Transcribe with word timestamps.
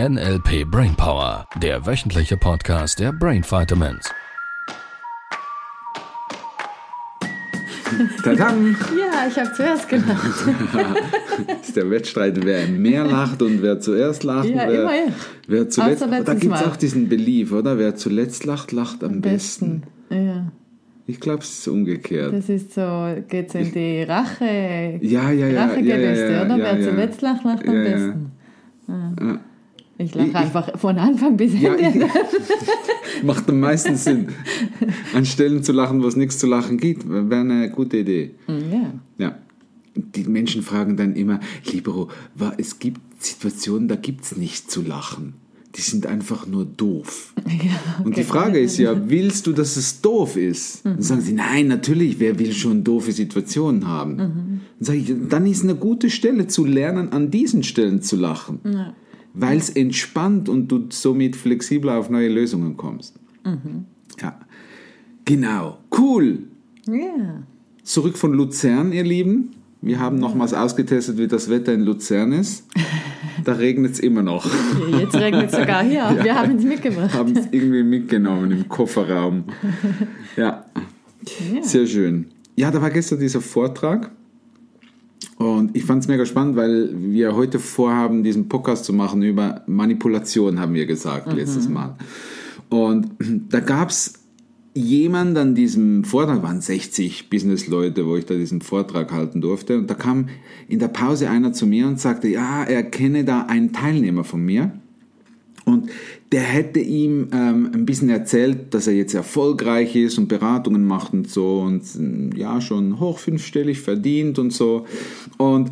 NLP 0.00 0.64
Brainpower, 0.68 1.46
der 1.62 1.86
wöchentliche 1.86 2.36
Podcast 2.36 2.98
der 2.98 3.12
Brain 3.12 3.44
Vitamins. 3.44 4.10
Tadam! 8.24 8.74
Ja, 8.98 9.28
ich 9.28 9.38
habe 9.38 9.52
zuerst 9.52 9.88
gelacht. 9.88 10.46
das 11.46 11.60
ist 11.68 11.76
der 11.76 11.88
Wettstreit, 11.90 12.44
wer 12.44 12.66
mehr 12.66 13.04
lacht 13.04 13.40
und 13.40 13.62
wer 13.62 13.78
zuerst 13.78 14.24
lacht. 14.24 14.48
Ja, 14.48 14.66
wer, 14.68 14.80
immerhin. 14.82 15.12
wer 15.46 15.68
zuletzt, 15.68 16.02
da 16.02 16.34
gibt 16.34 16.54
es 16.56 16.62
auch 16.64 16.74
diesen 16.76 17.08
Belief, 17.08 17.52
oder? 17.52 17.78
Wer 17.78 17.94
zuletzt 17.94 18.44
lacht, 18.44 18.72
lacht 18.72 19.04
am, 19.04 19.20
besten. 19.20 19.82
besten. 20.10 20.26
Ja, 20.26 20.50
Ich 21.06 21.20
glaube, 21.20 21.44
es 21.44 21.50
ist 21.60 21.68
umgekehrt. 21.68 22.32
das 22.32 22.48
ist 22.48 22.74
so, 22.74 23.14
geht 23.28 23.54
in 23.54 23.70
die 23.72 24.02
Rache, 24.02 24.98
Ja, 25.02 25.30
ja, 25.30 25.46
ja. 25.46 25.46
ja, 25.46 25.64
Rachegelüste, 25.66 26.24
ja, 26.24 26.30
ja, 26.32 26.44
oder? 26.46 26.56
ja, 26.56 26.64
Wer 26.64 26.78
ja. 26.80 26.90
zuletzt 26.90 27.22
lacht, 27.22 27.44
lacht 27.44 27.68
am 27.68 27.74
Ja, 27.74 27.82
ja. 27.82 27.90
besten. 27.90 28.32
Ja. 28.88 29.38
Ich 29.98 30.14
lache 30.14 30.28
Ich- 30.28 30.34
einfach 30.34 30.78
von 30.78 30.98
Anfang 30.98 31.36
bis 31.36 31.52
Ja, 31.60 31.74
Ende. 31.74 32.06
ich, 32.06 33.22
macht 33.24 33.48
am 33.48 33.60
meisten 33.60 33.96
Sinn. 33.96 34.28
An 35.14 35.24
Stellen 35.24 35.62
zu 35.62 35.72
lachen, 35.72 36.02
wo 36.02 36.06
es 36.08 36.16
nichts 36.16 36.38
zu 36.38 36.46
lachen 36.46 36.78
gibt, 36.78 37.08
wäre 37.08 37.40
eine 37.40 37.70
gute 37.70 37.98
Idee. 37.98 38.32
ja. 38.48 38.92
Ja. 39.18 39.38
Die 39.96 40.24
Menschen 40.24 40.62
fragen 40.64 40.96
dann 40.96 41.14
immer, 41.14 41.38
Libero, 41.70 42.08
es 42.58 42.80
gibt 42.80 43.00
Situationen, 43.22 43.86
da 43.86 43.94
gibt 43.94 44.24
es 44.24 44.36
nicht 44.36 44.68
zu 44.68 44.82
lachen. 44.82 45.34
Die 45.76 45.80
sind 45.82 46.06
einfach 46.06 46.48
nur 46.48 46.64
doof. 46.64 47.32
ja 47.46 48.02
Und 48.04 48.16
die 48.16 48.22
okay. 48.22 48.24
Frage 48.24 48.58
ist 48.58 48.76
ja, 48.78 49.08
willst 49.08 49.46
du, 49.46 49.52
dass 49.52 49.76
es 49.76 50.00
doof 50.00 50.36
ist? 50.36 50.84
Dann 50.84 51.00
sagen 51.00 51.20
sie, 51.20 51.32
nein, 51.32 51.68
natürlich, 51.68 52.18
wer 52.18 52.40
will 52.40 52.52
schon 52.54 52.82
doofe 52.82 53.12
Situationen 53.12 53.86
haben? 53.86 54.16
Dann 54.18 54.60
sage 54.80 54.98
ich, 54.98 55.14
dann 55.28 55.46
ist 55.46 55.62
eine 55.62 55.76
gute 55.76 56.10
Stelle 56.10 56.48
zu 56.48 56.64
lernen, 56.64 57.12
an 57.12 57.30
diesen 57.30 57.62
Stellen 57.62 58.02
zu 58.02 58.16
lachen. 58.16 58.58
Ja. 58.64 58.94
Weil 59.34 59.58
es 59.58 59.68
entspannt 59.70 60.48
und 60.48 60.68
du 60.68 60.86
somit 60.90 61.34
flexibler 61.36 61.98
auf 61.98 62.08
neue 62.08 62.28
Lösungen 62.28 62.76
kommst. 62.76 63.18
Ja, 64.20 64.38
genau. 65.24 65.78
Cool. 65.96 66.44
Ja. 66.86 67.42
Zurück 67.82 68.16
von 68.16 68.32
Luzern, 68.32 68.92
ihr 68.92 69.04
Lieben. 69.04 69.50
Wir 69.82 69.98
haben 70.00 70.16
nochmals 70.18 70.54
ausgetestet, 70.54 71.18
wie 71.18 71.26
das 71.26 71.50
Wetter 71.50 71.74
in 71.74 71.80
Luzern 71.82 72.32
ist. 72.32 72.64
Da 73.44 73.52
regnet 73.54 73.92
es 73.92 74.00
immer 74.00 74.22
noch. 74.22 74.46
Jetzt 74.98 75.14
regnet 75.16 75.50
es 75.52 75.58
sogar 75.58 75.82
hier. 75.84 76.16
Wir 76.22 76.34
haben 76.34 76.56
es 76.56 76.64
mitgebracht. 76.64 77.12
Haben 77.12 77.36
es 77.36 77.46
irgendwie 77.50 77.82
mitgenommen 77.82 78.50
im 78.52 78.68
Kofferraum. 78.68 79.44
Ja, 80.36 80.64
Ja. 81.52 81.62
sehr 81.62 81.86
schön. 81.86 82.26
Ja, 82.56 82.70
da 82.70 82.80
war 82.80 82.90
gestern 82.90 83.18
dieser 83.20 83.40
Vortrag. 83.42 84.10
Und 85.44 85.76
ich 85.76 85.84
fand 85.84 86.02
es 86.02 86.08
mega 86.08 86.24
spannend, 86.24 86.56
weil 86.56 86.90
wir 86.94 87.34
heute 87.36 87.58
vorhaben, 87.58 88.22
diesen 88.22 88.48
Podcast 88.48 88.86
zu 88.86 88.94
machen 88.94 89.22
über 89.22 89.62
Manipulation, 89.66 90.58
haben 90.58 90.72
wir 90.72 90.86
gesagt 90.86 91.30
letztes 91.34 91.68
Mal. 91.68 91.96
Und 92.70 93.08
da 93.50 93.60
gab 93.60 93.90
es 93.90 94.14
jemand 94.72 95.36
an 95.36 95.54
diesem 95.54 96.02
Vortrag, 96.04 96.42
waren 96.42 96.62
60 96.62 97.28
Businessleute, 97.28 98.06
wo 98.06 98.16
ich 98.16 98.24
da 98.24 98.34
diesen 98.34 98.62
Vortrag 98.62 99.12
halten 99.12 99.42
durfte. 99.42 99.76
Und 99.76 99.90
da 99.90 99.94
kam 99.94 100.28
in 100.66 100.78
der 100.78 100.88
Pause 100.88 101.28
einer 101.28 101.52
zu 101.52 101.66
mir 101.66 101.86
und 101.86 102.00
sagte, 102.00 102.28
ja, 102.28 102.64
er 102.64 102.82
kenne 102.82 103.24
da 103.24 103.42
einen 103.42 103.72
Teilnehmer 103.72 104.24
von 104.24 104.42
mir. 104.42 104.72
Und 105.64 105.90
der 106.32 106.42
hätte 106.42 106.80
ihm 106.80 107.28
ähm, 107.32 107.70
ein 107.72 107.86
bisschen 107.86 108.10
erzählt, 108.10 108.74
dass 108.74 108.86
er 108.86 108.94
jetzt 108.94 109.14
erfolgreich 109.14 109.96
ist 109.96 110.18
und 110.18 110.28
Beratungen 110.28 110.84
macht 110.84 111.12
und 111.12 111.28
so 111.30 111.60
und 111.60 111.82
ähm, 111.96 112.30
ja, 112.36 112.60
schon 112.60 113.00
hoch 113.00 113.18
fünfstellig 113.18 113.80
verdient 113.80 114.38
und 114.38 114.52
so. 114.52 114.84
Und 115.38 115.70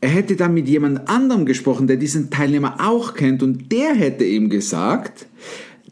er 0.00 0.10
hätte 0.10 0.36
dann 0.36 0.52
mit 0.52 0.68
jemand 0.68 1.08
anderem 1.08 1.46
gesprochen, 1.46 1.86
der 1.86 1.96
diesen 1.96 2.28
Teilnehmer 2.28 2.76
auch 2.78 3.14
kennt 3.14 3.42
und 3.42 3.72
der 3.72 3.94
hätte 3.94 4.24
ihm 4.24 4.50
gesagt, 4.50 5.26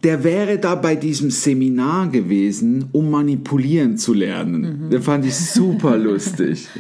der 0.05 0.25
wäre 0.25 0.59
da 0.59 0.75
bei 0.75 0.97
diesem 0.97 1.31
Seminar 1.31 2.09
gewesen, 2.09 2.87
um 2.93 3.11
manipulieren 3.11 3.97
zu 3.97 4.13
lernen. 4.13 4.91
Den 4.91 5.01
fand 5.01 5.25
ich 5.25 5.35
super 5.35 5.97
lustig. 5.97 6.69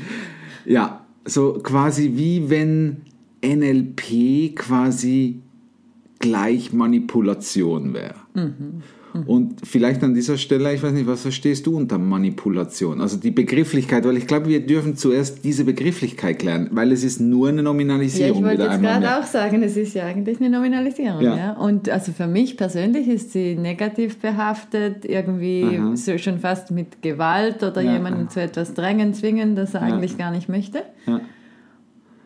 Ja, 0.64 1.04
so 1.24 1.54
quasi 1.54 2.12
wie 2.14 2.48
wenn 2.48 2.98
NLP 3.44 4.54
quasi 4.54 5.40
gleich 6.22 6.72
Manipulation 6.72 7.92
wäre. 7.92 8.14
Und 9.26 9.66
vielleicht 9.66 10.02
an 10.02 10.14
dieser 10.14 10.38
Stelle, 10.38 10.72
ich 10.72 10.82
weiß 10.82 10.92
nicht, 10.92 11.06
was 11.06 11.20
verstehst 11.20 11.66
du 11.66 11.76
unter 11.76 11.98
Manipulation? 11.98 13.02
Also 13.02 13.18
die 13.18 13.30
Begrifflichkeit, 13.30 14.06
weil 14.06 14.16
ich 14.16 14.26
glaube, 14.26 14.48
wir 14.48 14.64
dürfen 14.64 14.96
zuerst 14.96 15.44
diese 15.44 15.64
Begrifflichkeit 15.64 16.38
klären, 16.38 16.70
weil 16.72 16.92
es 16.92 17.04
ist 17.04 17.20
nur 17.20 17.48
eine 17.48 17.58
Ja, 17.58 17.60
ich 17.60 17.64
Nominalisierung 17.64 18.42
wollte 18.42 18.62
jetzt 18.62 18.80
gerade 18.80 19.18
auch 19.18 19.24
sagen, 19.24 19.62
es 19.62 19.76
ist 19.76 19.92
ja 19.92 20.06
eigentlich 20.06 20.40
eine 20.40 20.48
Nominalisierung. 20.48 21.20
Ja. 21.20 21.36
Ja. 21.36 21.52
Und 21.52 21.90
also 21.90 22.12
für 22.12 22.26
mich 22.26 22.56
persönlich 22.56 23.06
ist 23.06 23.32
sie 23.32 23.54
negativ 23.54 24.16
behaftet, 24.18 25.04
irgendwie 25.04 25.78
Aha. 25.78 25.94
so 25.94 26.16
schon 26.16 26.38
fast 26.38 26.70
mit 26.70 27.02
Gewalt 27.02 27.62
oder 27.62 27.82
Ja, 27.82 27.92
jemanden 27.92 28.22
aha. 28.22 28.28
zu 28.30 28.40
etwas 28.40 28.72
drängen, 28.72 29.12
zwingen, 29.12 29.56
das 29.56 29.74
er 29.74 29.82
eigentlich 29.82 30.16
gar 30.16 30.30
nicht 30.30 30.48
möchte. 30.48 30.84
Ja. 31.06 31.20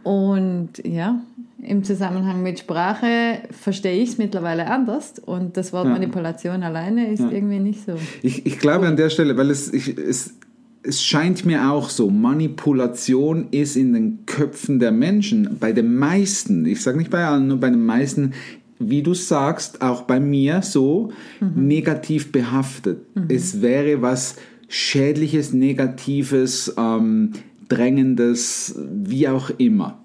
Und 0.04 0.70
ja, 0.84 1.20
im 1.66 1.84
Zusammenhang 1.84 2.42
mit 2.42 2.60
Sprache 2.60 3.40
verstehe 3.50 4.00
ich 4.00 4.10
es 4.10 4.18
mittlerweile 4.18 4.68
anders. 4.68 5.14
Und 5.24 5.56
das 5.56 5.72
Wort 5.72 5.86
Ja. 5.86 5.92
Manipulation 5.92 6.62
alleine 6.62 7.12
ist 7.12 7.20
irgendwie 7.20 7.58
nicht 7.58 7.84
so. 7.84 7.96
Ich, 8.22 8.46
ich 8.46 8.58
glaube 8.58 8.86
an 8.86 8.96
der 8.96 9.10
Stelle, 9.10 9.36
weil 9.36 9.50
es, 9.50 9.72
ich, 9.72 9.98
es, 9.98 10.34
es 10.82 11.02
scheint 11.02 11.44
mir 11.44 11.70
auch 11.70 11.90
so, 11.90 12.10
Manipulation 12.10 13.48
ist 13.50 13.76
in 13.76 13.92
den 13.92 14.26
Köpfen 14.26 14.78
der 14.78 14.92
Menschen, 14.92 15.56
bei 15.58 15.72
den 15.72 15.96
meisten, 15.96 16.64
ich 16.66 16.82
sage 16.82 16.98
nicht 16.98 17.10
bei 17.10 17.24
allen, 17.24 17.48
nur 17.48 17.58
bei 17.58 17.70
den 17.70 17.84
meisten, 17.84 18.32
wie 18.78 19.02
du 19.02 19.14
sagst, 19.14 19.82
auch 19.82 20.02
bei 20.02 20.20
mir 20.20 20.62
so, 20.62 21.10
negativ 21.54 22.30
behaftet. 22.30 22.98
Es 23.28 23.62
wäre 23.62 24.02
was 24.02 24.36
Schädliches, 24.68 25.52
Negatives, 25.52 26.74
ähm, 26.76 27.32
Drängendes, 27.68 28.78
wie 28.78 29.28
auch 29.28 29.50
immer. 29.58 29.98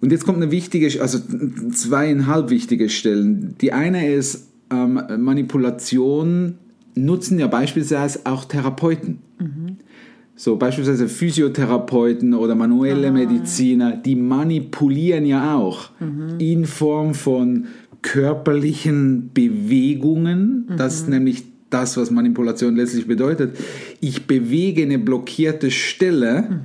Und 0.00 0.12
jetzt 0.12 0.24
kommt 0.24 0.36
eine 0.36 0.50
wichtige, 0.50 1.00
also 1.02 1.18
zweieinhalb 1.72 2.50
wichtige 2.50 2.88
Stellen. 2.88 3.56
Die 3.60 3.72
eine 3.72 4.12
ist, 4.12 4.48
ähm, 4.70 5.00
Manipulation 5.18 6.54
nutzen 6.94 7.38
ja 7.38 7.46
beispielsweise 7.46 8.20
auch 8.24 8.44
Therapeuten. 8.44 9.18
So 10.36 10.56
beispielsweise 10.56 11.08
Physiotherapeuten 11.08 12.34
oder 12.34 12.54
manuelle 12.54 13.10
Mediziner, 13.10 13.96
die 13.96 14.14
manipulieren 14.14 15.26
ja 15.26 15.56
auch 15.56 15.90
in 16.38 16.64
Form 16.64 17.14
von 17.14 17.66
körperlichen 18.02 19.30
Bewegungen. 19.34 20.66
Das 20.76 20.94
ist 20.94 21.08
nämlich 21.08 21.44
das, 21.70 21.96
was 21.96 22.10
Manipulation 22.10 22.76
letztlich 22.76 23.06
bedeutet. 23.06 23.56
Ich 24.00 24.26
bewege 24.26 24.82
eine 24.82 24.98
blockierte 24.98 25.70
Stelle, 25.70 26.62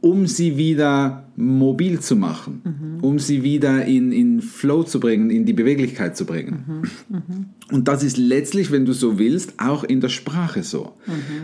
um 0.00 0.26
sie 0.26 0.56
wieder 0.56 1.24
mobil 1.36 1.98
zu 2.00 2.14
machen, 2.14 2.98
um 3.02 3.18
sie 3.18 3.42
wieder 3.42 3.84
in, 3.84 4.12
in 4.12 4.40
Flow 4.40 4.84
zu 4.84 5.00
bringen, 5.00 5.30
in 5.30 5.44
die 5.44 5.52
Beweglichkeit 5.52 6.16
zu 6.16 6.24
bringen. 6.24 6.82
Und 7.72 7.88
das 7.88 8.04
ist 8.04 8.16
letztlich, 8.16 8.70
wenn 8.70 8.84
du 8.84 8.92
so 8.92 9.18
willst, 9.18 9.54
auch 9.58 9.82
in 9.82 10.00
der 10.00 10.08
Sprache 10.08 10.62
so. 10.62 10.92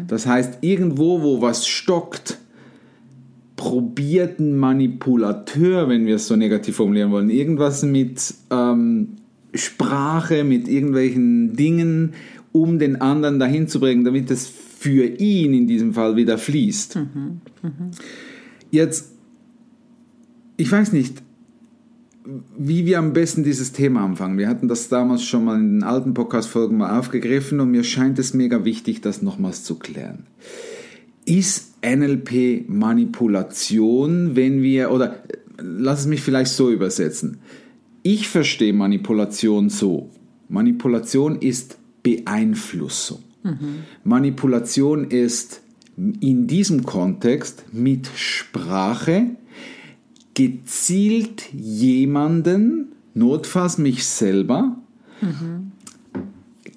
Das 0.07 0.27
heißt, 0.27 0.59
irgendwo, 0.61 1.23
wo 1.23 1.43
was 1.43 1.67
stockt, 1.67 2.39
probiert 3.57 4.41
ein 4.41 4.57
Manipulateur, 4.57 5.89
wenn 5.89 6.07
wir 6.07 6.17
es 6.17 6.27
so 6.29 6.37
negativ 6.37 6.77
formulieren 6.77 7.11
wollen, 7.11 7.29
irgendwas 7.29 7.83
mit 7.83 8.33
ähm, 8.51 9.17
Sprache, 9.53 10.45
mit 10.45 10.67
irgendwelchen 10.67 11.55
Dingen, 11.57 12.13
um 12.53 12.79
den 12.79 13.01
anderen 13.01 13.39
dahin 13.39 13.69
zu 13.69 13.81
bringen, 13.81 14.05
damit 14.05 14.31
es 14.31 14.47
für 14.47 15.05
ihn 15.05 15.55
in 15.55 15.67
diesem 15.67 15.95
Fall 15.95 16.17
wieder 16.17 16.39
fließt. 16.39 16.99
Jetzt, 18.71 19.13
ich 20.57 20.71
weiß 20.71 20.93
nicht, 20.93 21.23
wie 22.59 22.87
wir 22.87 22.99
am 22.99 23.13
besten 23.13 23.45
dieses 23.45 23.73
Thema 23.73 24.05
anfangen. 24.05 24.39
Wir 24.39 24.49
hatten 24.49 24.69
das 24.69 24.89
damals 24.89 25.25
schon 25.25 25.45
mal 25.45 25.59
in 25.59 25.79
den 25.79 25.83
alten 25.83 26.15
Podcast-Folgen 26.15 26.77
mal 26.77 26.99
aufgegriffen 26.99 27.61
und 27.61 27.71
mir 27.71 27.85
scheint 27.85 28.19
es 28.19 28.35
mega 28.35 28.65
wichtig, 28.65 29.01
das 29.01 29.23
nochmals 29.23 29.65
zu 29.65 29.77
klären. 29.77 30.27
Ist 31.25 31.75
NLP 31.85 32.69
Manipulation, 32.69 34.37
wenn 34.37 34.63
wir, 34.63 34.91
oder 34.91 35.17
lass 35.59 36.01
es 36.01 36.07
mich 36.07 36.23
vielleicht 36.23 36.53
so 36.53 36.71
übersetzen. 36.71 37.39
Ich 38.03 38.29
verstehe 38.29 38.73
Manipulation 38.73 39.69
so. 39.69 40.11
Manipulation 40.49 41.37
ist 41.37 41.79
Beeinflussung. 42.03 43.21
Manipulation 44.05 45.05
ist 45.05 45.63
in 45.97 46.47
diesem 46.47 46.85
Kontext 46.85 47.65
mit 47.73 48.09
Sprache 48.15 49.31
gezielt 50.35 51.53
jemanden, 51.53 52.93
notfalls 53.15 53.79
mich 53.79 54.07
selber, 54.07 54.77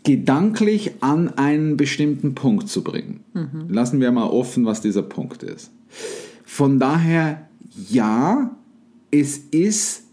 gedanklich 0.04 0.92
an 1.02 1.30
einen 1.38 1.78
bestimmten 1.78 2.36
Punkt 2.36 2.68
zu 2.70 2.84
bringen. 2.84 3.22
Lassen 3.70 4.00
wir 4.02 4.12
mal 4.12 4.28
offen, 4.28 4.66
was 4.66 4.82
dieser 4.82 5.04
Punkt 5.04 5.44
ist. 5.44 5.72
Von 6.44 6.80
daher, 6.80 7.48
ja, 7.90 8.56
es 9.12 9.38
ist 9.38 10.04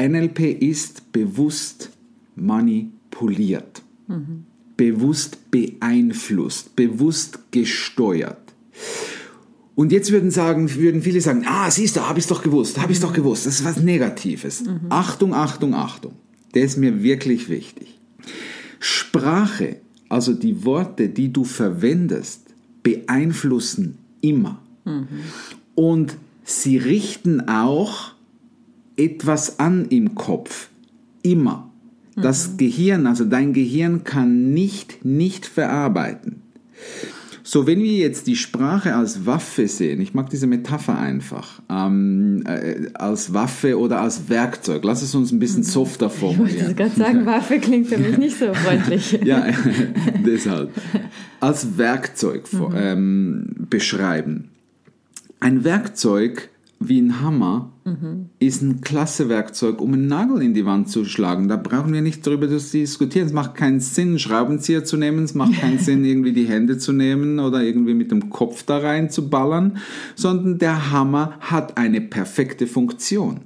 NLP 0.00 0.40
ist 0.62 1.10
bewusst 1.10 1.90
manipuliert, 2.36 3.82
bewusst 4.76 5.50
beeinflusst, 5.50 6.74
bewusst 6.76 7.38
gesteuert. 7.50 8.38
Und 9.74 9.92
jetzt 9.92 10.10
würden, 10.10 10.30
sagen, 10.30 10.74
würden 10.74 11.02
viele 11.02 11.20
sagen, 11.20 11.44
ah, 11.46 11.70
siehst 11.70 11.96
du, 11.96 12.00
habe 12.00 12.18
ich 12.18 12.24
es 12.24 12.28
doch 12.28 12.42
gewusst, 12.42 12.80
habe 12.80 12.90
ich 12.90 12.98
es 12.98 13.02
doch 13.02 13.12
gewusst, 13.12 13.46
das 13.46 13.60
ist 13.60 13.64
was 13.64 13.80
Negatives. 13.80 14.64
Achtung, 14.88 15.34
Achtung, 15.34 15.74
Achtung. 15.74 16.12
Das 16.52 16.64
ist 16.64 16.76
mir 16.78 17.02
wirklich 17.02 17.48
wichtig. 17.48 17.98
Sprache, 18.80 19.76
also 20.08 20.32
die 20.32 20.64
Worte, 20.64 21.08
die 21.08 21.32
du 21.32 21.44
verwendest, 21.44 22.42
beeinflussen 22.82 23.98
immer. 24.20 24.60
Und 25.74 26.16
sie 26.44 26.78
richten 26.78 27.48
auch 27.48 28.12
etwas 28.96 29.60
an 29.60 29.86
im 29.86 30.14
Kopf. 30.14 30.70
Immer. 31.22 31.67
Das 32.22 32.56
Gehirn, 32.56 33.06
also 33.06 33.24
dein 33.24 33.52
Gehirn 33.52 34.04
kann 34.04 34.52
nicht 34.52 35.04
nicht 35.04 35.46
verarbeiten. 35.46 36.42
So, 37.42 37.66
wenn 37.66 37.78
wir 37.82 37.94
jetzt 37.94 38.26
die 38.26 38.36
Sprache 38.36 38.94
als 38.94 39.24
Waffe 39.24 39.68
sehen, 39.68 40.02
ich 40.02 40.12
mag 40.12 40.28
diese 40.28 40.46
Metapher 40.46 40.98
einfach, 40.98 41.62
ähm, 41.70 42.42
äh, 42.46 42.90
als 42.92 43.32
Waffe 43.32 43.78
oder 43.78 44.02
als 44.02 44.28
Werkzeug, 44.28 44.84
lass 44.84 45.00
es 45.00 45.14
uns 45.14 45.32
ein 45.32 45.38
bisschen 45.38 45.62
softer 45.62 46.10
Ich 46.14 46.20
wollte 46.20 46.36
formulieren. 46.36 46.76
gerade 46.76 46.94
sagen, 46.94 47.24
Waffe 47.24 47.58
klingt 47.58 47.86
für 47.86 47.96
mich 47.96 48.18
nicht 48.18 48.38
so 48.38 48.52
freundlich. 48.52 49.18
Ja, 49.24 49.46
deshalb. 50.26 50.72
Als 51.40 51.78
Werkzeug 51.78 52.46
vor- 52.48 52.74
ähm, 52.76 53.46
beschreiben. 53.70 54.50
Ein 55.40 55.64
Werkzeug 55.64 56.50
wie 56.80 57.00
ein 57.00 57.20
Hammer 57.20 57.72
ist 58.38 58.62
ein 58.62 58.80
klasse 58.80 59.28
Werkzeug, 59.28 59.80
um 59.80 59.94
einen 59.94 60.06
Nagel 60.06 60.42
in 60.42 60.54
die 60.54 60.64
Wand 60.64 60.88
zu 60.88 61.04
schlagen. 61.04 61.48
Da 61.48 61.56
brauchen 61.56 61.92
wir 61.92 62.02
nicht 62.02 62.26
darüber 62.26 62.48
zu 62.48 62.78
diskutieren. 62.78 63.26
Es 63.26 63.32
macht 63.32 63.54
keinen 63.54 63.80
Sinn, 63.80 64.08
einen 64.08 64.18
Schraubenzieher 64.18 64.84
zu 64.84 64.96
nehmen. 64.96 65.24
Es 65.24 65.34
macht 65.34 65.54
keinen 65.54 65.78
Sinn, 65.80 66.04
irgendwie 66.04 66.32
die 66.32 66.46
Hände 66.46 66.78
zu 66.78 66.92
nehmen 66.92 67.40
oder 67.40 67.62
irgendwie 67.62 67.94
mit 67.94 68.10
dem 68.10 68.30
Kopf 68.30 68.62
da 68.62 68.78
rein 68.78 69.10
zu 69.10 69.28
ballern, 69.28 69.78
sondern 70.14 70.58
der 70.58 70.92
Hammer 70.92 71.34
hat 71.40 71.76
eine 71.78 72.00
perfekte 72.00 72.66
Funktion. 72.66 73.40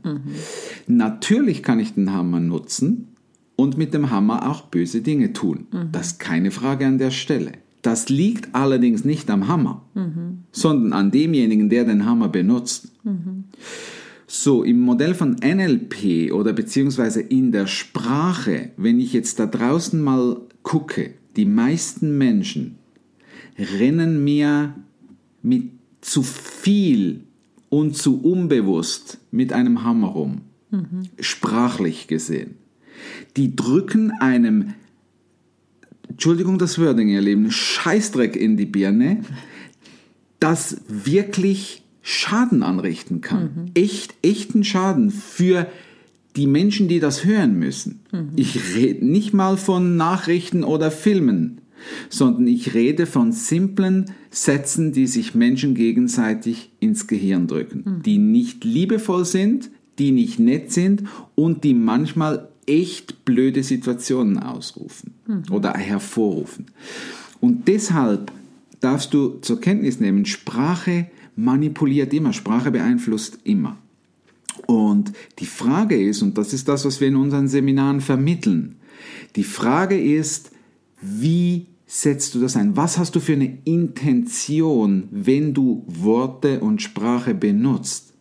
Natürlich 0.86 1.62
kann 1.62 1.80
ich 1.80 1.94
den 1.94 2.12
Hammer 2.12 2.40
nutzen 2.40 3.08
und 3.56 3.78
mit 3.78 3.94
dem 3.94 4.10
Hammer 4.10 4.50
auch 4.50 4.62
böse 4.62 5.00
Dinge 5.00 5.32
tun. 5.32 5.66
Das 5.92 6.08
ist 6.08 6.18
keine 6.18 6.50
Frage 6.50 6.86
an 6.86 6.98
der 6.98 7.10
Stelle. 7.10 7.52
Das 7.82 8.08
liegt 8.08 8.54
allerdings 8.54 9.04
nicht 9.04 9.28
am 9.28 9.48
Hammer, 9.48 9.82
sondern 10.52 10.92
an 10.92 11.10
demjenigen, 11.10 11.68
der 11.68 11.84
den 11.84 12.06
Hammer 12.06 12.28
benutzt. 12.28 12.92
So, 14.26 14.62
im 14.62 14.80
Modell 14.80 15.14
von 15.14 15.36
NLP 15.44 16.32
oder 16.32 16.52
beziehungsweise 16.52 17.20
in 17.20 17.52
der 17.52 17.66
Sprache, 17.66 18.70
wenn 18.76 18.98
ich 18.98 19.12
jetzt 19.12 19.38
da 19.38 19.46
draußen 19.46 20.00
mal 20.00 20.40
gucke, 20.62 21.10
die 21.36 21.44
meisten 21.44 22.16
Menschen 22.16 22.78
rennen 23.58 24.24
mir 24.24 24.74
mit 25.42 25.70
zu 26.00 26.22
viel 26.22 27.24
und 27.68 27.96
zu 27.96 28.22
unbewusst 28.22 29.18
mit 29.30 29.52
einem 29.52 29.82
Hammer 29.84 30.08
rum, 30.08 30.42
sprachlich 31.20 32.06
gesehen. 32.06 32.54
Die 33.36 33.56
drücken 33.56 34.12
einem 34.12 34.74
Entschuldigung 36.08 36.58
das 36.58 36.78
Wording, 36.78 37.08
ihr 37.08 37.20
Lieben, 37.20 37.50
Scheißdreck 37.50 38.36
in 38.36 38.56
die 38.56 38.66
Birne, 38.66 39.22
das 40.40 40.76
wirklich 40.88 41.82
Schaden 42.02 42.62
anrichten 42.62 43.20
kann. 43.20 43.70
Echt, 43.74 44.14
echten 44.22 44.64
Schaden 44.64 45.10
für 45.10 45.68
die 46.36 46.46
Menschen, 46.46 46.88
die 46.88 46.98
das 46.98 47.24
hören 47.24 47.58
müssen. 47.58 48.00
Ich 48.36 48.74
rede 48.74 49.04
nicht 49.06 49.34
mal 49.34 49.56
von 49.56 49.96
Nachrichten 49.96 50.64
oder 50.64 50.90
Filmen, 50.90 51.58
sondern 52.08 52.46
ich 52.46 52.74
rede 52.74 53.06
von 53.06 53.32
simplen 53.32 54.06
Sätzen, 54.30 54.92
die 54.92 55.06
sich 55.06 55.34
Menschen 55.34 55.74
gegenseitig 55.74 56.70
ins 56.80 57.06
Gehirn 57.06 57.46
drücken, 57.46 58.02
die 58.04 58.18
nicht 58.18 58.64
liebevoll 58.64 59.24
sind, 59.24 59.70
die 59.98 60.10
nicht 60.10 60.38
nett 60.38 60.72
sind 60.72 61.04
und 61.34 61.64
die 61.64 61.74
manchmal 61.74 62.48
echt 62.66 63.24
blöde 63.24 63.62
Situationen 63.62 64.38
ausrufen 64.38 65.14
oder 65.50 65.74
hervorrufen. 65.74 66.66
Und 67.40 67.66
deshalb 67.68 68.32
darfst 68.80 69.14
du 69.14 69.38
zur 69.40 69.60
Kenntnis 69.60 70.00
nehmen, 70.00 70.24
Sprache 70.26 71.06
manipuliert 71.36 72.12
immer, 72.12 72.32
Sprache 72.32 72.70
beeinflusst 72.70 73.38
immer. 73.44 73.78
Und 74.66 75.12
die 75.38 75.46
Frage 75.46 76.00
ist, 76.00 76.22
und 76.22 76.36
das 76.38 76.52
ist 76.52 76.68
das, 76.68 76.84
was 76.84 77.00
wir 77.00 77.08
in 77.08 77.16
unseren 77.16 77.48
Seminaren 77.48 78.00
vermitteln, 78.00 78.76
die 79.36 79.44
Frage 79.44 80.00
ist, 80.00 80.50
wie 81.00 81.66
setzt 81.86 82.34
du 82.34 82.40
das 82.40 82.56
ein? 82.56 82.76
Was 82.76 82.98
hast 82.98 83.14
du 83.16 83.20
für 83.20 83.32
eine 83.32 83.58
Intention, 83.64 85.08
wenn 85.10 85.52
du 85.52 85.84
Worte 85.86 86.60
und 86.60 86.80
Sprache 86.80 87.34
benutzt? 87.34 88.14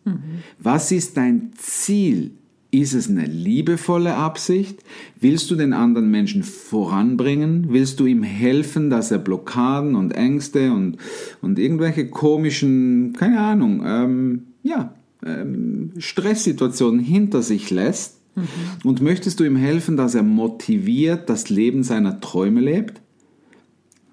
Was 0.58 0.90
ist 0.90 1.16
dein 1.16 1.52
Ziel? 1.56 2.32
Ist 2.74 2.94
es 2.94 3.10
eine 3.10 3.26
liebevolle 3.26 4.16
Absicht? 4.16 4.82
Willst 5.20 5.50
du 5.50 5.56
den 5.56 5.74
anderen 5.74 6.10
Menschen 6.10 6.42
voranbringen? 6.42 7.66
Willst 7.68 8.00
du 8.00 8.06
ihm 8.06 8.22
helfen, 8.22 8.88
dass 8.88 9.10
er 9.10 9.18
Blockaden 9.18 9.94
und 9.94 10.12
Ängste 10.12 10.72
und, 10.72 10.96
und 11.42 11.58
irgendwelche 11.58 12.08
komischen, 12.08 13.12
keine 13.12 13.40
Ahnung, 13.40 13.82
ähm, 13.84 14.42
ja, 14.62 14.94
ähm, 15.22 15.92
Stresssituationen 15.98 16.98
hinter 16.98 17.42
sich 17.42 17.70
lässt? 17.70 18.18
Und 18.84 19.02
möchtest 19.02 19.38
du 19.40 19.44
ihm 19.44 19.56
helfen, 19.56 19.98
dass 19.98 20.14
er 20.14 20.22
motiviert 20.22 21.28
das 21.28 21.50
Leben 21.50 21.82
seiner 21.82 22.20
Träume 22.20 22.62
lebt? 22.62 23.02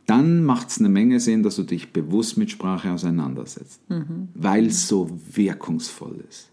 Dann 0.06 0.44
macht 0.44 0.68
es 0.68 0.80
eine 0.80 0.90
Menge 0.90 1.22
Sinn, 1.22 1.44
dass 1.44 1.56
du 1.56 1.64
dich 1.64 1.94
bewusst 1.94 2.36
mit 2.36 2.52
Sprache 2.52 2.92
auseinandersetzt, 2.92 3.80
weil 4.34 4.66
es 4.66 4.90
so 4.90 5.10
wirkungsvoll 5.34 6.26
ist. 6.28 6.52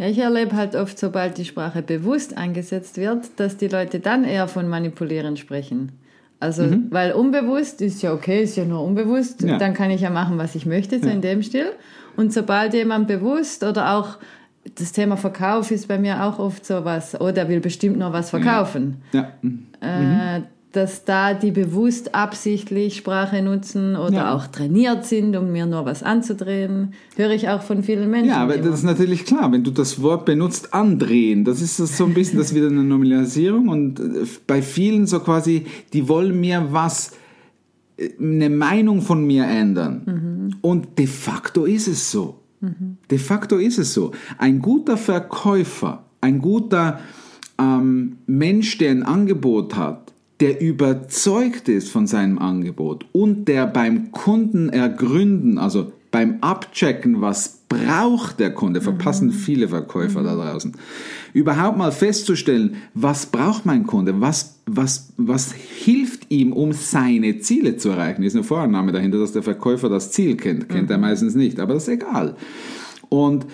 Ja, 0.00 0.06
ich 0.08 0.16
erlebe 0.18 0.56
halt 0.56 0.74
oft, 0.76 0.98
sobald 0.98 1.36
die 1.36 1.44
Sprache 1.44 1.82
bewusst 1.82 2.38
eingesetzt 2.38 2.96
wird, 2.96 3.38
dass 3.38 3.58
die 3.58 3.68
Leute 3.68 4.00
dann 4.00 4.24
eher 4.24 4.48
von 4.48 4.66
manipulieren 4.66 5.36
sprechen. 5.36 5.92
Also, 6.40 6.64
weil 6.88 7.12
unbewusst 7.12 7.82
ist 7.82 8.00
ja 8.00 8.14
okay, 8.14 8.42
ist 8.44 8.56
ja 8.56 8.64
nur 8.64 8.82
unbewusst, 8.82 9.42
Ja. 9.42 9.58
dann 9.58 9.74
kann 9.74 9.90
ich 9.90 10.00
ja 10.00 10.08
machen, 10.08 10.38
was 10.38 10.54
ich 10.54 10.64
möchte, 10.64 10.98
so 10.98 11.06
in 11.10 11.20
dem 11.20 11.42
Stil. 11.42 11.66
Und 12.16 12.32
sobald 12.32 12.72
jemand 12.72 13.08
bewusst 13.08 13.62
oder 13.62 13.92
auch 13.94 14.16
das 14.74 14.92
Thema 14.92 15.18
Verkauf 15.18 15.70
ist 15.70 15.86
bei 15.86 15.98
mir 15.98 16.24
auch 16.24 16.38
oft 16.38 16.64
so 16.64 16.82
was, 16.86 17.20
oh, 17.20 17.30
der 17.30 17.50
will 17.50 17.60
bestimmt 17.60 17.98
nur 17.98 18.14
was 18.14 18.30
verkaufen. 18.30 19.02
Ja, 19.12 19.32
Äh, 19.82 20.40
dass 20.72 21.04
da 21.04 21.34
die 21.34 21.50
bewusst 21.50 22.14
absichtlich 22.14 22.96
Sprache 22.96 23.42
nutzen 23.42 23.96
oder 23.96 24.14
Ja. 24.14 24.34
auch 24.34 24.46
trainiert 24.46 25.04
sind, 25.04 25.36
um 25.36 25.50
mir 25.50 25.66
nur 25.66 25.84
was 25.84 26.02
anzudrehen, 26.02 26.94
höre 27.16 27.30
ich 27.32 27.48
auch 27.48 27.62
von 27.62 27.82
vielen 27.82 28.08
Menschen. 28.10 28.28
Ja, 28.30 28.36
aber 28.36 28.54
immer. 28.54 28.66
das 28.68 28.78
ist 28.80 28.84
natürlich 28.84 29.24
klar, 29.24 29.50
wenn 29.50 29.64
du 29.64 29.72
das 29.72 30.00
Wort 30.00 30.24
benutzt, 30.26 30.72
andrehen, 30.72 31.44
das 31.44 31.60
ist 31.60 31.76
so 31.78 32.04
ein 32.04 32.14
bisschen 32.14 32.38
das 32.38 32.48
ist 32.48 32.54
wieder 32.54 32.68
eine 32.68 32.84
Normalisierung 32.84 33.68
und 33.68 33.98
äh, 33.98 34.04
bei 34.46 34.62
vielen 34.62 35.06
so 35.06 35.18
quasi, 35.20 35.66
die 35.92 36.08
wollen 36.08 36.38
mir 36.38 36.68
was, 36.70 37.12
äh, 37.96 38.10
eine 38.20 38.48
Meinung 38.50 39.02
von 39.02 39.26
mir 39.26 39.44
ändern. 39.46 40.52
Und 40.60 40.98
de 40.98 41.06
facto 41.06 41.64
ist 41.64 41.88
es 41.88 42.10
so. 42.10 42.36
De 43.10 43.18
facto 43.18 43.56
ist 43.56 43.78
es 43.78 43.94
so. 43.94 44.12
Ein 44.36 44.60
guter 44.60 44.96
Verkäufer, 44.98 46.04
ein 46.20 46.40
guter 46.40 47.00
ähm, 47.58 48.18
Mensch, 48.26 48.76
der 48.78 48.90
ein 48.90 49.02
Angebot 49.02 49.76
hat, 49.76 50.09
der 50.40 50.60
überzeugt 50.60 51.68
ist 51.68 51.90
von 51.90 52.06
seinem 52.06 52.38
Angebot 52.38 53.06
und 53.12 53.46
der 53.46 53.66
beim 53.66 54.10
Kunden 54.10 54.70
ergründen, 54.70 55.58
also 55.58 55.92
beim 56.10 56.38
Abchecken, 56.40 57.20
was 57.20 57.60
braucht 57.68 58.40
der 58.40 58.52
Kunde, 58.52 58.80
verpassen 58.80 59.30
viele 59.30 59.68
Verkäufer 59.68 60.22
da 60.24 60.34
draußen, 60.34 60.72
überhaupt 61.32 61.78
mal 61.78 61.92
festzustellen, 61.92 62.76
was 62.94 63.26
braucht 63.26 63.64
mein 63.64 63.86
Kunde, 63.86 64.20
was, 64.20 64.58
was, 64.66 65.12
was 65.16 65.52
hilft 65.52 66.30
ihm, 66.30 66.52
um 66.52 66.72
seine 66.72 67.38
Ziele 67.38 67.76
zu 67.76 67.90
erreichen. 67.90 68.24
Ist 68.24 68.34
eine 68.34 68.42
Vorannahme 68.42 68.90
dahinter, 68.90 69.18
dass 69.18 69.32
der 69.32 69.44
Verkäufer 69.44 69.88
das 69.88 70.10
Ziel 70.10 70.36
kennt, 70.36 70.68
kennt 70.68 70.90
er 70.90 70.98
meistens 70.98 71.36
nicht, 71.36 71.60
aber 71.60 71.74
das 71.74 71.84
ist 71.84 71.94
egal. 71.94 72.34
Und 73.08 73.46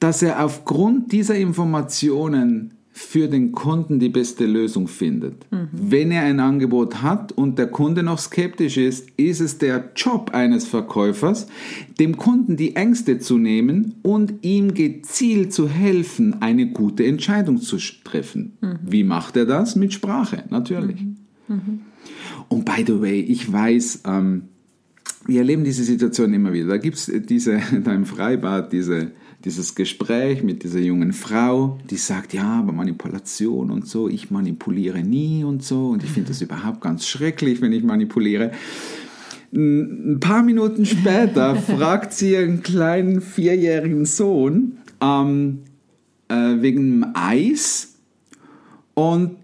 dass 0.00 0.22
er 0.22 0.44
aufgrund 0.44 1.12
dieser 1.12 1.36
Informationen 1.36 2.75
für 2.98 3.28
den 3.28 3.52
Kunden 3.52 3.98
die 4.00 4.08
beste 4.08 4.46
Lösung 4.46 4.88
findet. 4.88 5.46
Wenn 5.70 6.10
er 6.10 6.22
ein 6.22 6.40
Angebot 6.40 7.02
hat 7.02 7.30
und 7.30 7.58
der 7.58 7.66
Kunde 7.66 8.02
noch 8.02 8.18
skeptisch 8.18 8.78
ist, 8.78 9.10
ist 9.18 9.40
es 9.40 9.58
der 9.58 9.90
Job 9.94 10.30
eines 10.32 10.66
Verkäufers, 10.66 11.46
dem 12.00 12.16
Kunden 12.16 12.56
die 12.56 12.74
Ängste 12.74 13.18
zu 13.18 13.36
nehmen 13.36 13.96
und 14.02 14.32
ihm 14.40 14.72
gezielt 14.72 15.52
zu 15.52 15.68
helfen, 15.68 16.40
eine 16.40 16.68
gute 16.68 17.04
Entscheidung 17.04 17.60
zu 17.60 17.76
treffen. 18.02 18.56
Wie 18.82 19.04
macht 19.04 19.36
er 19.36 19.44
das? 19.44 19.76
Mit 19.76 19.92
Sprache, 19.92 20.44
natürlich. 20.48 21.04
Und 22.48 22.64
by 22.64 22.82
the 22.86 22.98
way, 23.02 23.20
ich 23.20 23.52
weiß, 23.52 24.04
ähm, 24.06 24.44
wir 25.26 25.40
erleben 25.40 25.64
diese 25.64 25.84
Situation 25.84 26.32
immer 26.32 26.52
wieder. 26.52 26.68
Da 26.68 26.76
gibt 26.76 26.96
es 26.96 27.10
diese, 27.26 27.60
da 27.84 27.92
im 27.92 28.06
Freibad 28.06 28.72
diese, 28.72 29.10
dieses 29.44 29.74
Gespräch 29.74 30.42
mit 30.42 30.62
dieser 30.62 30.80
jungen 30.80 31.12
Frau, 31.12 31.78
die 31.90 31.96
sagt, 31.96 32.32
ja, 32.32 32.60
aber 32.60 32.72
Manipulation 32.72 33.70
und 33.70 33.86
so, 33.86 34.08
ich 34.08 34.30
manipuliere 34.30 35.00
nie 35.00 35.44
und 35.44 35.62
so 35.62 35.88
und 35.90 36.04
ich 36.04 36.10
finde 36.10 36.28
das 36.28 36.42
überhaupt 36.42 36.80
ganz 36.80 37.06
schrecklich, 37.06 37.60
wenn 37.60 37.72
ich 37.72 37.82
manipuliere. 37.82 38.52
Ein 39.52 40.18
paar 40.20 40.42
Minuten 40.42 40.84
später 40.84 41.56
fragt 41.76 42.12
sie 42.12 42.32
ihren 42.32 42.62
kleinen 42.62 43.20
vierjährigen 43.20 44.04
Sohn 44.04 44.78
ähm, 45.00 45.60
äh, 46.28 46.60
wegen 46.60 47.00
dem 47.00 47.10
Eis 47.14 47.94
und 48.94 49.36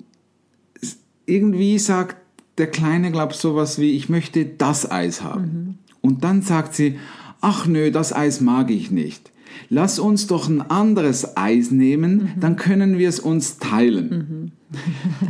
irgendwie 1.26 1.78
sagt 1.78 2.16
der 2.58 2.66
Kleine, 2.66 3.10
glaube 3.10 3.32
ich, 3.32 3.38
sowas 3.38 3.78
wie, 3.78 3.92
ich 3.92 4.08
möchte 4.08 4.44
das 4.44 4.90
Eis 4.90 5.22
haben. 5.22 5.42
Mhm. 5.42 5.74
Und 6.00 6.24
dann 6.24 6.42
sagt 6.42 6.74
sie, 6.74 6.98
ach 7.40 7.66
nö, 7.66 7.90
das 7.90 8.12
Eis 8.12 8.40
mag 8.40 8.70
ich 8.70 8.90
nicht. 8.90 9.30
Lass 9.68 9.98
uns 9.98 10.26
doch 10.26 10.48
ein 10.48 10.62
anderes 10.62 11.36
Eis 11.36 11.70
nehmen, 11.70 12.14
mhm. 12.14 12.40
dann 12.40 12.56
können 12.56 12.98
wir 12.98 13.08
es 13.08 13.20
uns 13.20 13.58
teilen. 13.58 14.08
Mhm. 14.08 14.52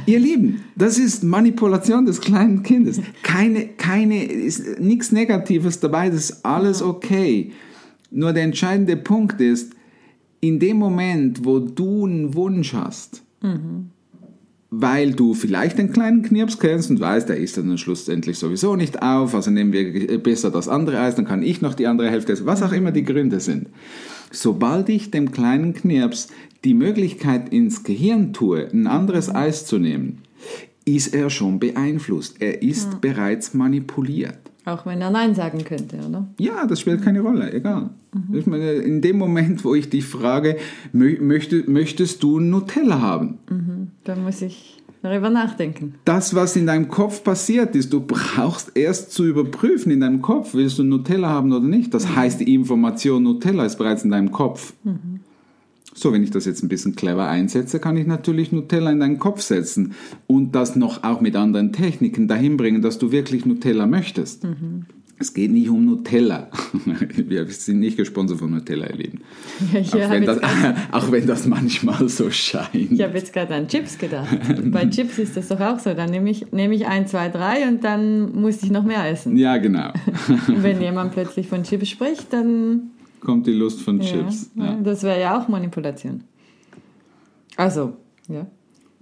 Ihr 0.06 0.20
Lieben, 0.20 0.62
das 0.76 0.98
ist 0.98 1.24
Manipulation 1.24 2.06
des 2.06 2.20
kleinen 2.20 2.62
Kindes. 2.62 3.00
Keine, 3.22 3.66
keine, 3.66 4.24
ist 4.24 4.80
nichts 4.80 5.10
Negatives 5.10 5.80
dabei, 5.80 6.10
das 6.10 6.30
ist 6.30 6.44
alles 6.44 6.82
okay. 6.82 7.52
Nur 8.10 8.32
der 8.32 8.44
entscheidende 8.44 8.96
Punkt 8.96 9.40
ist, 9.40 9.72
in 10.40 10.58
dem 10.58 10.76
Moment, 10.76 11.44
wo 11.44 11.58
du 11.60 12.06
einen 12.06 12.34
Wunsch 12.34 12.72
hast, 12.72 13.22
mhm 13.42 13.90
weil 14.74 15.12
du 15.12 15.34
vielleicht 15.34 15.76
den 15.76 15.92
kleinen 15.92 16.22
Knirps 16.22 16.58
kennst 16.58 16.88
und 16.88 16.98
weißt, 16.98 17.28
der 17.28 17.36
ist 17.36 17.58
dann 17.58 17.76
schlussendlich 17.76 18.38
sowieso 18.38 18.74
nicht 18.74 19.02
auf, 19.02 19.34
also 19.34 19.50
nehmen 19.50 19.74
wir 19.74 20.18
besser 20.22 20.50
das 20.50 20.66
andere 20.66 20.98
Eis, 20.98 21.14
dann 21.14 21.26
kann 21.26 21.42
ich 21.42 21.60
noch 21.60 21.74
die 21.74 21.86
andere 21.86 22.08
Hälfte 22.08 22.32
essen, 22.32 22.46
was 22.46 22.62
auch 22.62 22.72
immer 22.72 22.90
die 22.90 23.04
Gründe 23.04 23.40
sind. 23.40 23.68
Sobald 24.30 24.88
ich 24.88 25.10
dem 25.10 25.30
kleinen 25.30 25.74
Knirps 25.74 26.28
die 26.64 26.72
Möglichkeit 26.72 27.52
ins 27.52 27.84
Gehirn 27.84 28.32
tue, 28.32 28.66
ein 28.72 28.86
anderes 28.86 29.32
Eis 29.32 29.66
zu 29.66 29.78
nehmen, 29.78 30.22
ist 30.86 31.14
er 31.14 31.28
schon 31.28 31.60
beeinflusst. 31.60 32.36
Er 32.40 32.62
ist 32.62 32.92
ja. 32.92 32.98
bereits 32.98 33.52
manipuliert. 33.52 34.38
Auch 34.64 34.86
wenn 34.86 35.00
er 35.00 35.10
Nein 35.10 35.34
sagen 35.34 35.64
könnte, 35.64 35.98
oder? 36.08 36.28
Ja, 36.38 36.66
das 36.66 36.80
spielt 36.80 37.02
keine 37.02 37.20
Rolle, 37.20 37.52
egal. 37.52 37.90
Mhm. 38.14 38.34
Ich 38.34 38.46
meine, 38.46 38.72
in 38.72 39.00
dem 39.00 39.18
Moment, 39.18 39.64
wo 39.64 39.74
ich 39.74 39.90
dich 39.90 40.04
frage, 40.04 40.56
möchtest, 40.92 41.68
möchtest 41.68 42.22
du 42.22 42.38
Nutella 42.38 43.00
haben? 43.00 43.38
Mhm. 43.50 43.71
Dann 44.04 44.24
muss 44.24 44.42
ich 44.42 44.82
darüber 45.02 45.30
nachdenken. 45.30 45.94
Das, 46.04 46.34
was 46.34 46.56
in 46.56 46.66
deinem 46.66 46.88
Kopf 46.88 47.24
passiert 47.24 47.74
ist, 47.76 47.92
du 47.92 48.00
brauchst 48.00 48.72
erst 48.76 49.12
zu 49.12 49.26
überprüfen 49.26 49.92
in 49.92 50.00
deinem 50.00 50.22
Kopf, 50.22 50.54
willst 50.54 50.78
du 50.78 50.84
Nutella 50.84 51.28
haben 51.28 51.52
oder 51.52 51.64
nicht. 51.64 51.92
Das 51.92 52.08
mhm. 52.08 52.16
heißt, 52.16 52.40
die 52.40 52.54
Information 52.54 53.22
Nutella 53.22 53.64
ist 53.64 53.76
bereits 53.76 54.04
in 54.04 54.10
deinem 54.10 54.30
Kopf. 54.30 54.74
Mhm. 54.84 55.20
So, 55.94 56.12
wenn 56.12 56.22
ich 56.22 56.30
das 56.30 56.46
jetzt 56.46 56.62
ein 56.62 56.68
bisschen 56.68 56.96
clever 56.96 57.28
einsetze, 57.28 57.78
kann 57.78 57.96
ich 57.98 58.06
natürlich 58.06 58.50
Nutella 58.50 58.90
in 58.92 59.00
deinen 59.00 59.18
Kopf 59.18 59.42
setzen 59.42 59.92
und 60.26 60.54
das 60.54 60.74
noch 60.74 61.04
auch 61.04 61.20
mit 61.20 61.36
anderen 61.36 61.72
Techniken 61.72 62.28
dahin 62.28 62.56
bringen, 62.56 62.80
dass 62.80 62.98
du 62.98 63.12
wirklich 63.12 63.44
Nutella 63.44 63.86
möchtest. 63.86 64.44
Mhm. 64.44 64.86
Es 65.22 65.32
geht 65.32 65.52
nicht 65.52 65.68
um 65.68 65.84
Nutella. 65.84 66.48
Wir 67.16 67.46
sind 67.46 67.78
nicht 67.78 67.96
gesponsert 67.96 68.40
von 68.40 68.50
Nutella, 68.50 68.88
ihr 68.88 68.96
Lieben. 68.96 69.20
Ja, 69.72 69.80
auch, 69.80 70.10
wenn 70.10 70.26
das, 70.26 70.40
auch, 70.90 71.12
wenn 71.12 71.26
das, 71.28 71.46
manchmal 71.46 72.08
so 72.08 72.28
scheint. 72.28 72.90
Ich 72.90 73.00
habe 73.00 73.16
jetzt 73.16 73.32
gerade 73.32 73.54
an 73.54 73.68
Chips 73.68 73.96
gedacht. 73.98 74.36
Bei 74.72 74.84
Chips 74.86 75.20
ist 75.20 75.36
das 75.36 75.46
doch 75.46 75.60
auch 75.60 75.78
so. 75.78 75.94
Dann 75.94 76.10
nehme 76.10 76.28
ich, 76.28 76.50
nehme 76.50 76.74
ich 76.74 76.88
ein, 76.88 77.06
zwei, 77.06 77.28
drei 77.28 77.68
und 77.68 77.84
dann 77.84 78.32
muss 78.32 78.64
ich 78.64 78.72
noch 78.72 78.82
mehr 78.82 79.08
essen. 79.08 79.36
Ja, 79.36 79.58
genau. 79.58 79.92
wenn 80.48 80.82
jemand 80.82 81.12
plötzlich 81.12 81.46
von 81.46 81.62
Chips 81.62 81.90
spricht, 81.90 82.32
dann 82.32 82.90
kommt 83.20 83.46
die 83.46 83.52
Lust 83.52 83.80
von 83.80 84.00
Chips. 84.00 84.50
Ja, 84.56 84.76
Das 84.82 85.04
wäre 85.04 85.20
ja 85.20 85.38
auch 85.38 85.46
Manipulation. 85.46 86.24
Also, 87.56 87.92
ja. 88.28 88.48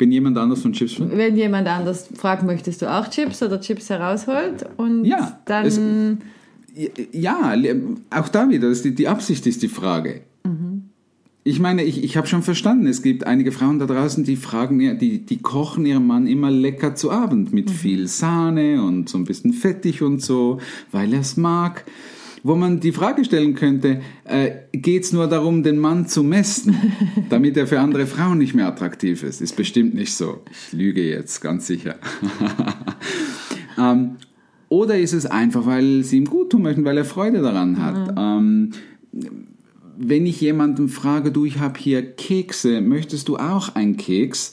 Wenn 0.00 0.12
jemand 0.12 0.38
anders 0.38 0.62
von 0.62 0.72
Chips 0.72 0.98
will? 0.98 1.10
Wenn 1.12 1.36
jemand 1.36 1.68
anders 1.68 2.08
fragt, 2.14 2.42
möchtest 2.42 2.80
du 2.82 2.90
auch 2.90 3.08
Chips 3.10 3.42
oder 3.42 3.60
Chips 3.60 3.90
herausholt 3.90 4.66
und 4.78 5.04
ja, 5.04 5.38
dann... 5.44 5.66
Es, 5.66 5.80
ja, 7.12 7.54
auch 8.10 8.28
da 8.28 8.48
wieder, 8.48 8.72
die, 8.72 8.94
die 8.94 9.08
Absicht 9.08 9.46
ist 9.46 9.62
die 9.62 9.68
Frage. 9.68 10.22
Mhm. 10.44 10.84
Ich 11.42 11.58
meine, 11.58 11.84
ich, 11.84 12.04
ich 12.04 12.16
habe 12.16 12.26
schon 12.26 12.42
verstanden, 12.42 12.86
es 12.86 13.02
gibt 13.02 13.26
einige 13.26 13.50
Frauen 13.52 13.78
da 13.78 13.86
draußen, 13.86 14.24
die 14.24 14.36
fragen, 14.36 14.98
die, 14.98 15.18
die 15.18 15.38
kochen 15.38 15.84
ihrem 15.86 16.06
Mann 16.06 16.26
immer 16.26 16.50
lecker 16.50 16.94
zu 16.94 17.10
Abend 17.10 17.52
mit 17.52 17.68
mhm. 17.68 17.72
viel 17.72 18.06
Sahne 18.08 18.82
und 18.82 19.08
so 19.08 19.18
ein 19.18 19.24
bisschen 19.24 19.52
fettig 19.52 20.02
und 20.02 20.22
so, 20.22 20.58
weil 20.92 21.12
er 21.12 21.20
es 21.20 21.36
mag 21.36 21.84
wo 22.42 22.56
man 22.56 22.80
die 22.80 22.92
Frage 22.92 23.24
stellen 23.24 23.54
könnte, 23.54 24.00
äh, 24.24 24.50
geht 24.72 25.04
es 25.04 25.12
nur 25.12 25.26
darum, 25.26 25.62
den 25.62 25.78
Mann 25.78 26.06
zu 26.06 26.22
messen, 26.22 26.74
damit 27.30 27.56
er 27.56 27.66
für 27.66 27.80
andere 27.80 28.06
Frauen 28.06 28.38
nicht 28.38 28.54
mehr 28.54 28.66
attraktiv 28.66 29.22
ist? 29.22 29.40
Ist 29.40 29.56
bestimmt 29.56 29.94
nicht 29.94 30.14
so. 30.14 30.42
Ich 30.50 30.72
lüge 30.72 31.02
jetzt, 31.02 31.40
ganz 31.40 31.66
sicher. 31.66 31.96
ähm, 33.78 34.16
oder 34.68 34.98
ist 34.98 35.12
es 35.12 35.26
einfach, 35.26 35.66
weil 35.66 36.04
sie 36.04 36.18
ihm 36.18 36.26
gut 36.26 36.50
tun 36.50 36.62
möchten, 36.62 36.84
weil 36.84 36.96
er 36.96 37.04
Freude 37.04 37.42
daran 37.42 37.82
hat? 37.82 38.12
Mhm. 38.12 38.18
Ähm, 38.18 38.70
wenn 40.02 40.24
ich 40.24 40.40
jemanden 40.40 40.88
frage, 40.88 41.30
du, 41.30 41.44
ich 41.44 41.58
habe 41.58 41.78
hier 41.78 42.00
Kekse, 42.02 42.80
möchtest 42.80 43.28
du 43.28 43.36
auch 43.36 43.74
einen 43.74 43.98
Keks? 43.98 44.52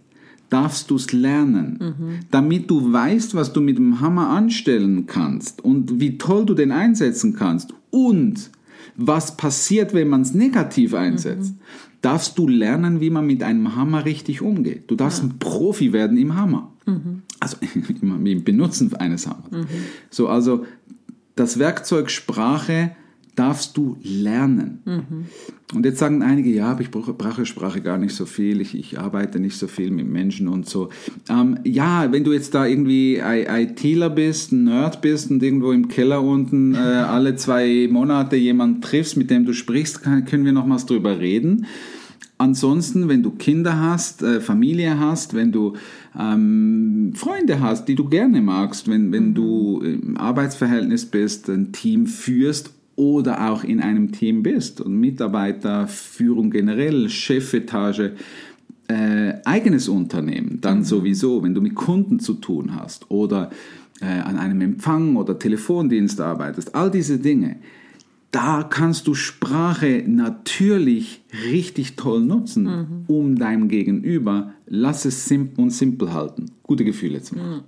darfst 0.50 0.92
du 0.92 0.96
es 0.96 1.14
lernen, 1.14 1.80
mhm. 1.80 2.20
damit 2.30 2.70
du 2.70 2.92
weißt, 2.92 3.36
was 3.36 3.54
du 3.54 3.62
mit 3.62 3.78
dem 3.78 4.02
Hammer 4.02 4.30
anstellen 4.30 5.06
kannst 5.08 5.64
und 5.64 6.02
wie 6.02 6.18
toll 6.18 6.46
du 6.46 6.54
den 6.54 6.74
einsetzen 6.74 7.34
kannst 7.34 7.74
und 7.90 8.52
was 8.98 9.38
passiert, 9.38 9.94
wenn 9.94 10.10
man 10.10 10.24
es 10.24 10.34
negativ 10.34 10.94
einsetzt. 10.94 11.54
Mhm 11.54 11.91
darfst 12.02 12.38
du 12.38 12.48
lernen, 12.48 13.00
wie 13.00 13.10
man 13.10 13.26
mit 13.28 13.44
einem 13.44 13.76
Hammer 13.76 14.06
richtig 14.06 14.42
umgeht. 14.42 14.84
Du 14.88 14.96
darfst 14.96 15.24
ein 15.24 15.38
Profi 15.40 15.94
werden 15.94 16.18
im 16.18 16.36
Hammer. 16.36 16.72
Also 17.40 17.58
im 18.02 18.44
Benutzen 18.44 18.94
eines 18.96 19.28
Hammers. 19.28 19.50
So, 20.10 20.28
also 20.28 20.66
das 21.36 21.60
Werkzeug 21.60 22.10
Sprache 22.10 22.92
darfst 23.36 23.78
du 23.78 23.98
lernen. 24.04 24.80
Und 25.74 25.86
jetzt 25.86 26.00
sagen 26.00 26.22
einige, 26.22 26.50
ja, 26.50 26.72
aber 26.72 26.82
ich 26.82 26.92
brauche 26.92 27.46
Sprache 27.46 27.82
gar 27.82 27.98
nicht 27.98 28.14
so 28.14 28.26
viel, 28.26 28.60
ich, 28.60 28.78
ich 28.78 29.00
arbeite 29.00 29.40
nicht 29.40 29.58
so 29.58 29.68
viel 29.68 29.90
mit 29.90 30.08
Menschen 30.08 30.48
und 30.48 30.68
so. 30.68 30.90
Ähm, 31.30 31.60
ja, 31.64 32.12
wenn 32.12 32.24
du 32.24 32.34
jetzt 32.34 32.54
da 32.54 32.66
irgendwie 32.66 33.20
ITler 33.20 34.10
bist, 34.10 34.52
ein 34.52 34.66
Nerd 34.66 35.02
bist 35.02 35.32
und 35.32 35.42
irgendwo 35.42 35.72
im 35.72 35.88
Keller 35.88 36.22
unten 36.22 36.76
äh, 36.76 36.78
alle 36.80 37.36
zwei 37.36 37.88
Monate 37.90 38.36
jemanden 38.36 38.82
triffst, 38.82 39.16
mit 39.16 39.30
dem 39.30 39.46
du 39.46 39.54
sprichst, 39.54 40.04
kann, 40.04 40.26
können 40.26 40.46
wir 40.46 40.54
nochmals 40.54 40.86
drüber 40.86 41.20
reden. 41.20 41.66
Ansonsten, 42.38 43.08
wenn 43.08 43.22
du 43.22 43.32
Kinder 43.32 43.80
hast, 43.80 44.24
äh, 44.24 44.42
Familie 44.42 45.00
hast, 45.00 45.36
wenn 45.36 45.52
du 45.52 45.76
ähm, 46.20 47.14
Freunde 47.16 47.62
hast, 47.62 47.86
die 47.86 47.96
du 47.96 48.10
gerne 48.10 48.42
magst, 48.42 48.90
wenn, 48.90 49.12
wenn 49.12 49.36
du 49.36 49.80
im 49.82 50.18
Arbeitsverhältnis 50.18 51.06
bist, 51.06 51.50
ein 51.50 51.72
Team 51.72 52.08
führst 52.08 52.72
oder 52.96 53.52
auch 53.52 53.64
in 53.64 53.80
einem 53.82 54.12
Team 54.12 54.44
bist 54.44 54.82
und 54.82 55.00
Mitarbeiterführung 55.00 56.52
generell, 56.52 57.10
Chefetage, 57.10 58.12
äh, 58.88 59.34
eigenes 59.46 59.88
Unternehmen, 59.88 60.60
dann 60.62 60.80
mhm. 60.80 60.84
sowieso, 60.84 61.44
wenn 61.44 61.54
du 61.54 61.62
mit 61.62 61.76
Kunden 61.76 62.20
zu 62.20 62.34
tun 62.34 62.76
hast 62.76 63.10
oder 63.10 63.50
äh, 64.02 64.06
an 64.06 64.38
einem 64.38 64.62
Empfang 64.62 65.16
oder 65.16 65.40
Telefondienst 65.40 66.20
arbeitest, 66.20 66.76
all 66.76 66.92
diese 66.92 67.20
Dinge, 67.20 67.58
da 68.32 68.64
kannst 68.64 69.08
du 69.08 69.14
Sprache 69.14 70.04
natürlich 70.08 71.22
richtig 71.50 71.96
toll 71.96 72.22
nutzen, 72.22 72.64
mhm. 72.64 73.04
um 73.08 73.36
deinem 73.36 73.68
Gegenüber, 73.68 74.54
lass 74.68 75.06
es 75.06 75.26
simpel 75.26 75.64
und 75.64 75.70
simpel 75.72 76.14
halten, 76.14 76.46
gute 76.64 76.86
Gefühle 76.86 77.22
zu 77.22 77.36
machen. 77.36 77.64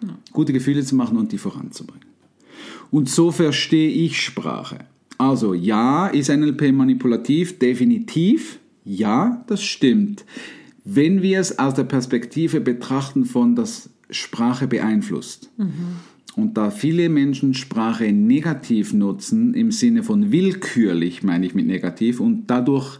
Mhm. 0.00 0.10
Gute 0.32 0.52
Gefühle 0.52 0.84
zu 0.84 0.94
machen 0.94 1.16
und 1.18 1.32
die 1.32 1.38
voranzubringen. 1.38 2.07
Und 2.90 3.08
so 3.08 3.30
verstehe 3.30 3.90
ich 3.90 4.20
Sprache. 4.20 4.78
Also 5.18 5.52
ja, 5.54 6.06
ist 6.06 6.30
NLP 6.30 6.72
manipulativ? 6.72 7.58
Definitiv. 7.58 8.60
Ja, 8.84 9.44
das 9.48 9.62
stimmt. 9.62 10.24
Wenn 10.84 11.22
wir 11.22 11.40
es 11.40 11.58
aus 11.58 11.74
der 11.74 11.84
Perspektive 11.84 12.60
betrachten 12.60 13.24
von, 13.24 13.54
dass 13.54 13.90
Sprache 14.10 14.66
beeinflusst. 14.66 15.50
Mhm. 15.58 15.72
Und 16.36 16.56
da 16.56 16.70
viele 16.70 17.08
Menschen 17.08 17.52
Sprache 17.52 18.12
negativ 18.12 18.92
nutzen, 18.92 19.54
im 19.54 19.72
Sinne 19.72 20.04
von 20.04 20.30
willkürlich, 20.30 21.22
meine 21.22 21.44
ich 21.44 21.54
mit 21.54 21.66
negativ, 21.66 22.20
und 22.20 22.46
dadurch 22.46 22.98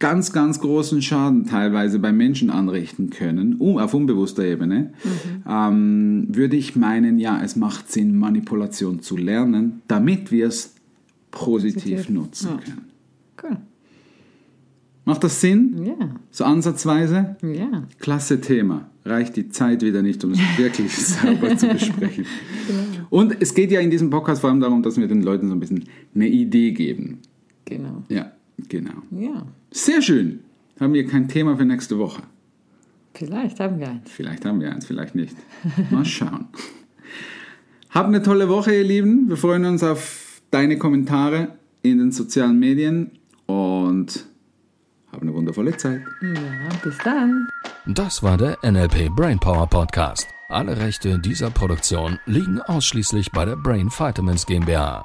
ganz, 0.00 0.32
ganz 0.32 0.60
großen 0.60 1.02
Schaden 1.02 1.46
teilweise 1.46 2.00
bei 2.00 2.10
Menschen 2.10 2.50
anrichten 2.50 3.10
können, 3.10 3.54
um, 3.56 3.78
auf 3.78 3.94
unbewusster 3.94 4.44
Ebene, 4.44 4.92
mhm. 5.04 5.44
ähm, 5.48 6.26
würde 6.30 6.56
ich 6.56 6.74
meinen, 6.74 7.18
ja, 7.18 7.40
es 7.42 7.54
macht 7.54 7.92
Sinn, 7.92 8.18
Manipulation 8.18 9.00
zu 9.00 9.16
lernen, 9.16 9.82
damit 9.86 10.32
wir 10.32 10.48
es 10.48 10.74
positiv, 11.30 11.82
positiv, 11.82 12.08
nutzen 12.08 12.48
ja. 12.48 12.56
können. 12.56 12.84
Cool. 13.42 13.56
Macht 15.04 15.24
das 15.24 15.40
Sinn? 15.40 15.86
Ja. 15.86 16.10
So 16.30 16.44
ansatzweise? 16.44 17.36
Ja. 17.42 17.84
Klasse 17.98 18.40
Thema. 18.40 18.90
Reicht 19.04 19.36
die 19.36 19.48
Zeit 19.48 19.82
wieder 19.82 20.02
nicht, 20.02 20.24
um 20.24 20.32
es 20.32 20.38
wirklich 20.56 20.96
sauber 20.96 21.56
zu 21.56 21.68
besprechen. 21.68 22.26
Genau. 22.66 23.06
Und 23.10 23.36
es 23.40 23.54
geht 23.54 23.70
ja 23.70 23.80
in 23.80 23.90
diesem 23.90 24.10
Podcast 24.10 24.40
vor 24.40 24.50
allem 24.50 24.60
darum, 24.60 24.82
dass 24.82 24.98
wir 24.98 25.08
den 25.08 25.22
Leuten 25.22 25.48
so 25.48 25.54
ein 25.54 25.60
bisschen 25.60 25.84
eine 26.14 26.28
Idee 26.28 26.72
geben. 26.72 27.18
Genau. 27.64 28.04
Ja. 28.08 28.32
Genau. 28.68 29.02
Ja. 29.10 29.46
Sehr 29.70 30.02
schön. 30.02 30.40
Haben 30.78 30.94
wir 30.94 31.06
kein 31.06 31.28
Thema 31.28 31.56
für 31.56 31.64
nächste 31.64 31.98
Woche? 31.98 32.22
Vielleicht 33.14 33.60
haben 33.60 33.78
wir 33.78 33.88
eins. 33.88 34.10
Vielleicht 34.10 34.44
haben 34.44 34.60
wir 34.60 34.72
eins, 34.72 34.86
vielleicht 34.86 35.14
nicht. 35.14 35.36
Mal 35.90 36.04
schauen. 36.06 36.48
Habt 37.90 38.08
eine 38.08 38.22
tolle 38.22 38.48
Woche, 38.48 38.74
ihr 38.74 38.84
Lieben. 38.84 39.28
Wir 39.28 39.36
freuen 39.36 39.64
uns 39.64 39.82
auf 39.82 40.40
deine 40.50 40.78
Kommentare 40.78 41.56
in 41.82 41.98
den 41.98 42.12
sozialen 42.12 42.58
Medien 42.58 43.10
und 43.46 44.26
hab 45.12 45.22
eine 45.22 45.34
wundervolle 45.34 45.76
Zeit. 45.76 46.02
Ja, 46.22 46.68
bis 46.84 46.96
dann. 46.98 47.48
Das 47.86 48.22
war 48.22 48.36
der 48.36 48.58
NLP 48.62 49.10
Brainpower 49.16 49.66
Podcast. 49.66 50.28
Alle 50.48 50.76
Rechte 50.78 51.18
dieser 51.18 51.50
Produktion 51.50 52.18
liegen 52.26 52.60
ausschließlich 52.60 53.30
bei 53.32 53.44
der 53.44 53.56
Brain 53.56 53.88
Vitamins 53.88 54.46
GmbH. 54.46 55.04